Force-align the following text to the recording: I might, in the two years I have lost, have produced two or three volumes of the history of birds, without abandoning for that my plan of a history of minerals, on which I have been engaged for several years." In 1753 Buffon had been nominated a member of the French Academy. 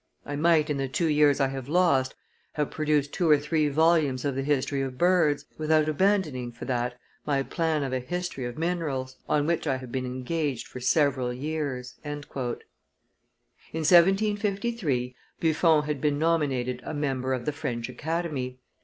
I 0.25 0.35
might, 0.35 0.71
in 0.71 0.77
the 0.77 0.87
two 0.87 1.05
years 1.05 1.39
I 1.39 1.49
have 1.49 1.69
lost, 1.69 2.15
have 2.53 2.71
produced 2.71 3.13
two 3.13 3.29
or 3.29 3.37
three 3.37 3.69
volumes 3.69 4.25
of 4.25 4.33
the 4.33 4.41
history 4.41 4.81
of 4.81 4.97
birds, 4.97 5.45
without 5.59 5.87
abandoning 5.87 6.51
for 6.51 6.65
that 6.65 6.97
my 7.23 7.43
plan 7.43 7.83
of 7.83 7.93
a 7.93 7.99
history 7.99 8.45
of 8.45 8.57
minerals, 8.57 9.17
on 9.29 9.45
which 9.45 9.67
I 9.67 9.75
have 9.77 9.91
been 9.91 10.07
engaged 10.07 10.65
for 10.65 10.79
several 10.79 11.31
years." 11.31 11.99
In 12.03 12.23
1753 12.27 15.15
Buffon 15.39 15.83
had 15.83 16.01
been 16.01 16.17
nominated 16.17 16.81
a 16.83 16.95
member 16.95 17.31
of 17.33 17.45
the 17.45 17.51
French 17.53 17.87
Academy. 17.87 18.57